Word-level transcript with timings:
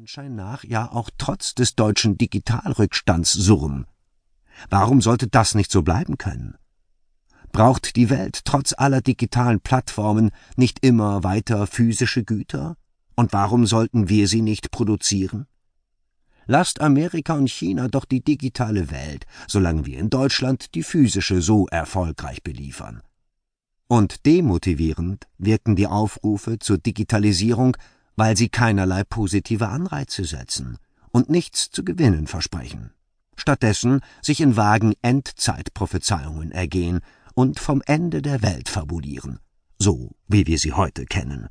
Anschein 0.00 0.34
nach 0.34 0.64
ja 0.64 0.90
auch 0.90 1.10
trotz 1.18 1.54
des 1.54 1.74
deutschen 1.74 2.16
Digitalrückstands 2.16 3.34
surren. 3.34 3.84
Warum 4.70 5.02
sollte 5.02 5.28
das 5.28 5.54
nicht 5.54 5.70
so 5.70 5.82
bleiben 5.82 6.16
können? 6.16 6.54
Braucht 7.52 7.96
die 7.96 8.08
Welt 8.08 8.46
trotz 8.46 8.72
aller 8.74 9.02
digitalen 9.02 9.60
Plattformen 9.60 10.30
nicht 10.56 10.82
immer 10.82 11.22
weiter 11.22 11.66
physische 11.66 12.24
Güter? 12.24 12.78
Und 13.14 13.34
warum 13.34 13.66
sollten 13.66 14.08
wir 14.08 14.26
sie 14.26 14.40
nicht 14.40 14.70
produzieren? 14.70 15.46
Lasst 16.46 16.80
Amerika 16.80 17.34
und 17.34 17.50
China 17.50 17.88
doch 17.88 18.06
die 18.06 18.24
digitale 18.24 18.90
Welt, 18.90 19.26
solange 19.48 19.84
wir 19.84 19.98
in 19.98 20.08
Deutschland 20.08 20.74
die 20.74 20.82
physische 20.82 21.42
so 21.42 21.66
erfolgreich 21.66 22.42
beliefern. 22.42 23.02
Und 23.86 24.24
demotivierend 24.24 25.26
wirken 25.36 25.76
die 25.76 25.88
Aufrufe 25.88 26.58
zur 26.58 26.78
Digitalisierung, 26.78 27.76
weil 28.20 28.36
sie 28.36 28.50
keinerlei 28.50 29.02
positive 29.02 29.70
Anreize 29.70 30.26
setzen 30.26 30.76
und 31.10 31.30
nichts 31.30 31.70
zu 31.70 31.82
gewinnen 31.82 32.26
versprechen. 32.26 32.92
Stattdessen 33.34 34.02
sich 34.20 34.42
in 34.42 34.58
vagen 34.58 34.92
Endzeitprophezeiungen 35.00 36.52
ergehen 36.52 37.00
und 37.34 37.58
vom 37.58 37.80
Ende 37.86 38.20
der 38.20 38.42
Welt 38.42 38.68
fabulieren, 38.68 39.38
so 39.78 40.10
wie 40.28 40.46
wir 40.46 40.58
sie 40.58 40.74
heute 40.74 41.06
kennen. 41.06 41.48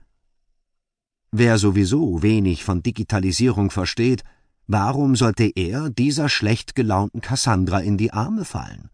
Wer 1.31 1.57
sowieso 1.57 2.21
wenig 2.21 2.63
von 2.63 2.84
Digitalisierung 2.84 3.71
versteht, 3.71 4.23
warum 4.67 5.15
sollte 5.15 5.51
er 5.55 5.90
dieser 5.90 6.29
schlecht 6.29 6.76
gelaunten 6.76 7.21
Cassandra 7.21 7.79
in 7.79 7.98
die 7.98 8.13
Arme 8.13 8.45
fallen? 8.45 8.91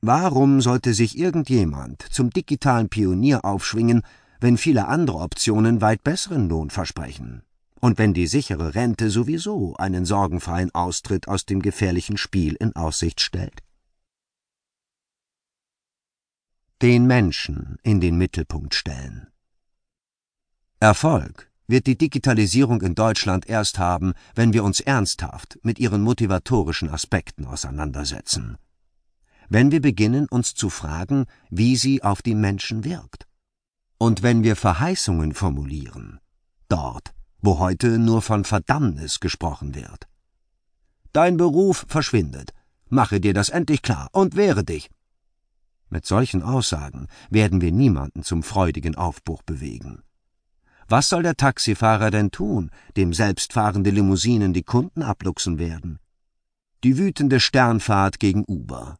Warum 0.00 0.60
sollte 0.60 0.94
sich 0.94 1.16
irgendjemand 1.16 2.02
zum 2.10 2.30
digitalen 2.30 2.88
Pionier 2.88 3.44
aufschwingen, 3.44 4.02
wenn 4.40 4.56
viele 4.56 4.88
andere 4.88 5.18
Optionen 5.18 5.80
weit 5.80 6.02
besseren 6.04 6.48
Lohn 6.48 6.70
versprechen? 6.70 7.42
Und 7.80 7.98
wenn 7.98 8.14
die 8.14 8.26
sichere 8.26 8.74
Rente 8.74 9.10
sowieso 9.10 9.76
einen 9.76 10.04
sorgenfreien 10.04 10.74
Austritt 10.74 11.28
aus 11.28 11.46
dem 11.46 11.62
gefährlichen 11.62 12.16
Spiel 12.16 12.54
in 12.54 12.74
Aussicht 12.74 13.20
stellt? 13.20 13.62
Den 16.82 17.06
Menschen 17.06 17.78
in 17.82 18.00
den 18.00 18.16
Mittelpunkt 18.18 18.74
stellen. 18.74 19.28
Erfolg 20.80 21.50
wird 21.66 21.86
die 21.86 21.98
Digitalisierung 21.98 22.80
in 22.82 22.94
Deutschland 22.94 23.48
erst 23.48 23.78
haben, 23.78 24.14
wenn 24.34 24.52
wir 24.52 24.64
uns 24.64 24.80
ernsthaft 24.80 25.58
mit 25.62 25.78
ihren 25.78 26.02
motivatorischen 26.02 26.88
Aspekten 26.88 27.44
auseinandersetzen. 27.44 28.56
Wenn 29.48 29.70
wir 29.70 29.80
beginnen, 29.80 30.26
uns 30.28 30.54
zu 30.54 30.70
fragen, 30.70 31.26
wie 31.50 31.76
sie 31.76 32.02
auf 32.02 32.22
die 32.22 32.34
Menschen 32.34 32.84
wirkt. 32.84 33.17
Und 33.98 34.22
wenn 34.22 34.44
wir 34.44 34.56
Verheißungen 34.56 35.34
formulieren, 35.34 36.20
dort, 36.68 37.12
wo 37.40 37.58
heute 37.58 37.98
nur 37.98 38.22
von 38.22 38.44
Verdammnis 38.44 39.20
gesprochen 39.20 39.74
wird. 39.74 40.08
Dein 41.12 41.36
Beruf 41.36 41.84
verschwindet. 41.88 42.52
Mache 42.88 43.20
dir 43.20 43.34
das 43.34 43.48
endlich 43.48 43.82
klar 43.82 44.08
und 44.12 44.36
wehre 44.36 44.64
dich. 44.64 44.88
Mit 45.90 46.06
solchen 46.06 46.42
Aussagen 46.42 47.08
werden 47.30 47.60
wir 47.60 47.72
niemanden 47.72 48.22
zum 48.22 48.42
freudigen 48.42 48.94
Aufbruch 48.94 49.42
bewegen. 49.42 50.02
Was 50.86 51.08
soll 51.08 51.22
der 51.22 51.36
Taxifahrer 51.36 52.10
denn 52.10 52.30
tun, 52.30 52.70
dem 52.96 53.12
selbstfahrende 53.12 53.90
Limousinen 53.90 54.52
die 54.52 54.62
Kunden 54.62 55.02
abluchsen 55.02 55.58
werden? 55.58 55.98
Die 56.84 56.96
wütende 56.96 57.40
Sternfahrt 57.40 58.20
gegen 58.20 58.44
Uber, 58.46 58.96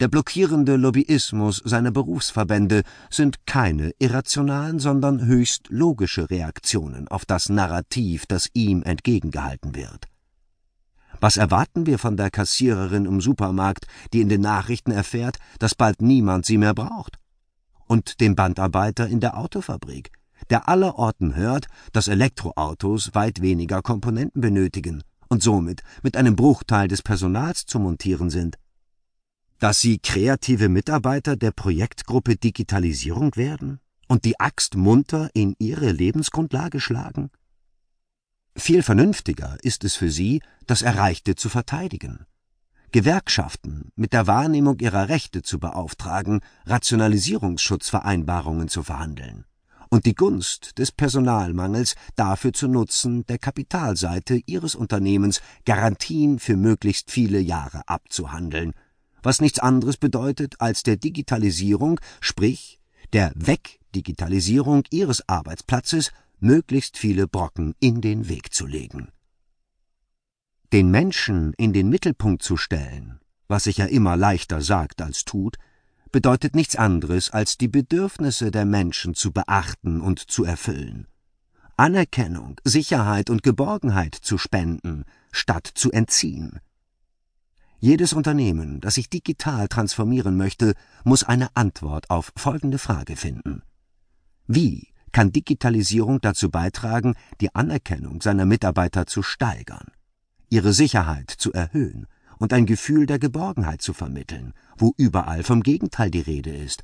der 0.00 0.08
blockierende 0.08 0.76
Lobbyismus 0.76 1.60
seiner 1.64 1.90
Berufsverbände 1.90 2.82
sind 3.10 3.46
keine 3.46 3.92
irrationalen, 3.98 4.78
sondern 4.78 5.26
höchst 5.26 5.68
logische 5.70 6.30
Reaktionen 6.30 7.08
auf 7.08 7.24
das 7.24 7.48
Narrativ, 7.48 8.26
das 8.26 8.48
ihm 8.54 8.82
entgegengehalten 8.82 9.74
wird. 9.74 10.06
Was 11.20 11.36
erwarten 11.36 11.86
wir 11.86 11.98
von 11.98 12.16
der 12.16 12.30
Kassiererin 12.30 13.06
im 13.06 13.20
Supermarkt, 13.20 13.86
die 14.12 14.20
in 14.20 14.28
den 14.28 14.40
Nachrichten 14.40 14.92
erfährt, 14.92 15.38
dass 15.58 15.74
bald 15.74 16.00
niemand 16.00 16.46
sie 16.46 16.58
mehr 16.58 16.74
braucht? 16.74 17.18
Und 17.86 18.20
dem 18.20 18.36
Bandarbeiter 18.36 19.08
in 19.08 19.18
der 19.18 19.36
Autofabrik, 19.36 20.12
der 20.50 20.68
allerorten 20.68 21.34
hört, 21.34 21.66
dass 21.92 22.06
Elektroautos 22.06 23.14
weit 23.14 23.42
weniger 23.42 23.82
Komponenten 23.82 24.40
benötigen 24.40 25.02
und 25.28 25.42
somit 25.42 25.82
mit 26.02 26.16
einem 26.16 26.36
Bruchteil 26.36 26.86
des 26.86 27.02
Personals 27.02 27.66
zu 27.66 27.80
montieren 27.80 28.30
sind. 28.30 28.56
Dass 29.58 29.80
sie 29.80 29.98
kreative 29.98 30.68
Mitarbeiter 30.68 31.36
der 31.36 31.50
Projektgruppe 31.50 32.36
Digitalisierung 32.36 33.34
werden 33.34 33.80
und 34.06 34.24
die 34.24 34.38
Axt 34.38 34.76
munter 34.76 35.30
in 35.34 35.56
ihre 35.58 35.90
Lebensgrundlage 35.90 36.80
schlagen? 36.80 37.30
Viel 38.56 38.82
vernünftiger 38.82 39.56
ist 39.62 39.84
es 39.84 39.96
für 39.96 40.10
sie, 40.10 40.42
das 40.66 40.82
Erreichte 40.82 41.34
zu 41.34 41.48
verteidigen. 41.48 42.26
Gewerkschaften 42.92 43.90
mit 43.96 44.12
der 44.12 44.26
Wahrnehmung 44.26 44.78
ihrer 44.78 45.08
Rechte 45.08 45.42
zu 45.42 45.58
beauftragen, 45.58 46.40
Rationalisierungsschutzvereinbarungen 46.66 48.68
zu 48.68 48.82
verhandeln 48.82 49.44
und 49.90 50.06
die 50.06 50.14
Gunst 50.14 50.78
des 50.78 50.92
Personalmangels 50.92 51.94
dafür 52.14 52.52
zu 52.52 52.68
nutzen, 52.68 53.26
der 53.26 53.38
Kapitalseite 53.38 54.40
ihres 54.46 54.74
Unternehmens 54.74 55.40
Garantien 55.64 56.38
für 56.38 56.56
möglichst 56.56 57.10
viele 57.10 57.40
Jahre 57.40 57.82
abzuhandeln, 57.86 58.74
was 59.28 59.42
nichts 59.42 59.58
anderes 59.58 59.98
bedeutet, 59.98 60.58
als 60.58 60.84
der 60.84 60.96
Digitalisierung, 60.96 62.00
sprich 62.18 62.80
der 63.12 63.30
Wegdigitalisierung 63.34 64.84
ihres 64.88 65.28
Arbeitsplatzes, 65.28 66.12
möglichst 66.40 66.96
viele 66.96 67.28
Brocken 67.28 67.74
in 67.78 68.00
den 68.00 68.30
Weg 68.30 68.54
zu 68.54 68.66
legen. 68.66 69.12
Den 70.72 70.90
Menschen 70.90 71.52
in 71.58 71.74
den 71.74 71.90
Mittelpunkt 71.90 72.42
zu 72.42 72.56
stellen, 72.56 73.20
was 73.48 73.64
sich 73.64 73.76
ja 73.76 73.84
immer 73.84 74.16
leichter 74.16 74.62
sagt 74.62 75.02
als 75.02 75.26
tut, 75.26 75.56
bedeutet 76.10 76.56
nichts 76.56 76.76
anderes, 76.76 77.28
als 77.28 77.58
die 77.58 77.68
Bedürfnisse 77.68 78.50
der 78.50 78.64
Menschen 78.64 79.14
zu 79.14 79.30
beachten 79.30 80.00
und 80.00 80.20
zu 80.20 80.44
erfüllen. 80.44 81.06
Anerkennung, 81.76 82.58
Sicherheit 82.64 83.28
und 83.28 83.42
Geborgenheit 83.42 84.14
zu 84.14 84.38
spenden, 84.38 85.04
statt 85.32 85.70
zu 85.74 85.92
entziehen. 85.92 86.60
Jedes 87.80 88.12
Unternehmen, 88.12 88.80
das 88.80 88.94
sich 88.94 89.08
digital 89.08 89.68
transformieren 89.68 90.36
möchte, 90.36 90.74
muss 91.04 91.22
eine 91.22 91.54
Antwort 91.54 92.10
auf 92.10 92.32
folgende 92.36 92.78
Frage 92.78 93.14
finden. 93.14 93.62
Wie 94.48 94.88
kann 95.12 95.30
Digitalisierung 95.30 96.20
dazu 96.20 96.50
beitragen, 96.50 97.14
die 97.40 97.54
Anerkennung 97.54 98.20
seiner 98.20 98.46
Mitarbeiter 98.46 99.06
zu 99.06 99.22
steigern, 99.22 99.86
ihre 100.50 100.72
Sicherheit 100.72 101.30
zu 101.30 101.52
erhöhen 101.52 102.08
und 102.38 102.52
ein 102.52 102.66
Gefühl 102.66 103.06
der 103.06 103.20
Geborgenheit 103.20 103.80
zu 103.80 103.92
vermitteln, 103.92 104.54
wo 104.76 104.92
überall 104.96 105.44
vom 105.44 105.62
Gegenteil 105.62 106.10
die 106.10 106.20
Rede 106.20 106.50
ist. 106.50 106.82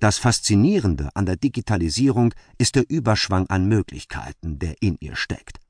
Das 0.00 0.18
Faszinierende 0.18 1.14
an 1.14 1.24
der 1.24 1.36
Digitalisierung 1.36 2.34
ist 2.58 2.74
der 2.74 2.90
Überschwang 2.90 3.46
an 3.46 3.66
Möglichkeiten, 3.66 4.58
der 4.58 4.82
in 4.82 4.96
ihr 5.00 5.16
steckt. 5.16 5.61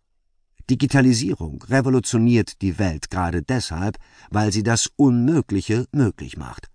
Digitalisierung 0.70 1.62
revolutioniert 1.64 2.62
die 2.62 2.78
Welt 2.78 3.10
gerade 3.10 3.42
deshalb, 3.42 3.98
weil 4.30 4.52
sie 4.52 4.62
das 4.62 4.90
Unmögliche 4.96 5.86
möglich 5.92 6.36
macht. 6.36 6.68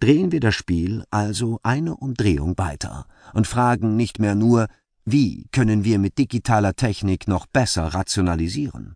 Drehen 0.00 0.32
wir 0.32 0.40
das 0.40 0.54
Spiel 0.54 1.04
also 1.10 1.60
eine 1.62 1.96
Umdrehung 1.96 2.56
weiter 2.56 3.06
und 3.34 3.46
fragen 3.46 3.96
nicht 3.96 4.18
mehr 4.18 4.34
nur, 4.34 4.68
wie 5.04 5.46
können 5.52 5.84
wir 5.84 5.98
mit 5.98 6.18
digitaler 6.18 6.74
Technik 6.74 7.28
noch 7.28 7.46
besser 7.46 7.86
rationalisieren, 7.86 8.94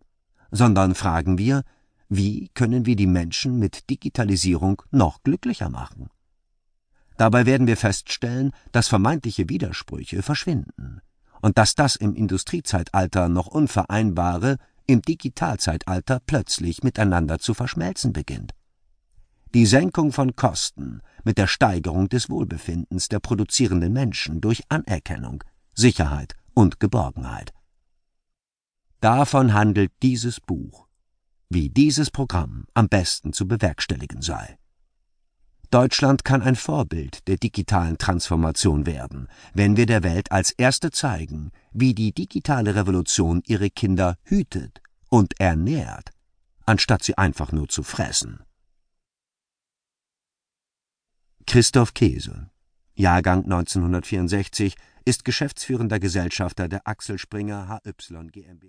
sondern 0.51 0.95
fragen 0.95 1.37
wir, 1.37 1.63
wie 2.09 2.49
können 2.53 2.85
wir 2.85 2.95
die 2.95 3.07
Menschen 3.07 3.59
mit 3.59 3.89
Digitalisierung 3.89 4.81
noch 4.91 5.23
glücklicher 5.23 5.69
machen? 5.69 6.09
Dabei 7.17 7.45
werden 7.45 7.67
wir 7.67 7.77
feststellen, 7.77 8.51
dass 8.71 8.87
vermeintliche 8.87 9.49
Widersprüche 9.49 10.21
verschwinden 10.21 11.01
und 11.41 11.57
dass 11.57 11.75
das 11.75 11.95
im 11.95 12.15
Industriezeitalter 12.15 13.29
noch 13.29 13.47
Unvereinbare 13.47 14.57
im 14.87 15.01
Digitalzeitalter 15.01 16.19
plötzlich 16.25 16.83
miteinander 16.83 17.39
zu 17.39 17.53
verschmelzen 17.53 18.13
beginnt. 18.13 18.53
Die 19.53 19.65
Senkung 19.65 20.11
von 20.11 20.35
Kosten 20.35 21.01
mit 21.23 21.37
der 21.37 21.47
Steigerung 21.47 22.09
des 22.09 22.29
Wohlbefindens 22.29 23.07
der 23.07 23.19
produzierenden 23.19 23.93
Menschen 23.93 24.41
durch 24.41 24.63
Anerkennung, 24.69 25.43
Sicherheit 25.73 26.35
und 26.53 26.79
Geborgenheit. 26.79 27.53
Davon 28.99 29.53
handelt 29.53 29.91
dieses 30.01 30.39
Buch 30.39 30.85
wie 31.49 31.69
dieses 31.69 32.11
Programm 32.11 32.65
am 32.73 32.89
besten 32.89 33.31
zu 33.31 33.47
bewerkstelligen 33.47 34.21
sei. 34.21 34.57
Deutschland 35.75 36.23
kann 36.23 36.41
ein 36.41 36.55
Vorbild 36.55 37.27
der 37.27 37.35
digitalen 37.35 37.97
Transformation 37.97 38.85
werden, 38.85 39.27
wenn 39.53 39.75
wir 39.75 39.85
der 39.85 40.03
Welt 40.03 40.31
als 40.31 40.51
Erste 40.51 40.89
zeigen, 40.89 41.51
wie 41.73 41.93
die 41.93 42.13
digitale 42.13 42.75
Revolution 42.75 43.41
ihre 43.45 43.69
Kinder 43.69 44.15
hütet 44.23 44.81
und 45.09 45.37
ernährt, 45.37 46.11
anstatt 46.65 47.03
sie 47.03 47.17
einfach 47.17 47.51
nur 47.51 47.67
zu 47.67 47.83
fressen. 47.83 48.39
Christoph 51.45 51.93
Käse, 51.93 52.49
Jahrgang 52.93 53.43
1964, 53.43 54.75
ist 55.03 55.25
geschäftsführender 55.25 55.99
Gesellschafter 55.99 56.69
der 56.69 56.87
Axel 56.87 57.19
Springer 57.19 57.81
HY 57.83 58.27
GmbH. 58.27 58.63